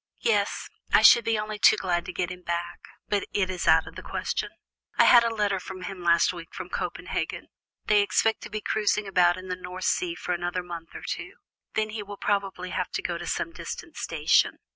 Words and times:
Yes, 0.23 0.67
I 0.91 1.03
should 1.03 1.23
be 1.23 1.37
only 1.37 1.59
too 1.59 1.77
glad 1.77 2.05
to 2.05 2.11
get 2.11 2.31
him 2.31 2.41
back, 2.41 2.87
but 3.07 3.25
it 3.33 3.51
is 3.51 3.67
out 3.67 3.85
of 3.85 3.95
the 3.95 4.01
question. 4.01 4.49
I 4.97 5.03
had 5.03 5.23
a 5.23 5.29
letter 5.29 5.59
from 5.59 5.83
him 5.83 6.01
last 6.03 6.33
week 6.33 6.55
from 6.55 6.69
Copenhagen; 6.71 7.49
they 7.85 8.01
expect 8.01 8.41
to 8.41 8.49
be 8.49 8.61
cruising 8.61 9.07
about 9.07 9.37
in 9.37 9.47
the 9.47 9.55
North 9.55 9.85
Sea 9.85 10.15
for 10.15 10.33
another 10.33 10.63
month 10.63 10.95
or 10.95 11.03
two; 11.03 11.33
then 11.75 11.91
he 11.91 12.01
will 12.01 12.17
probably 12.17 12.71
have 12.71 12.89
to 12.93 13.03
go 13.03 13.19
to 13.19 13.27
some 13.27 13.51
distant 13.51 13.95
station." 13.95 14.57